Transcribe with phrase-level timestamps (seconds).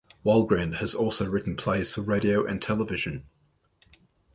[0.25, 3.27] Wahlgren has also written plays for radio and television.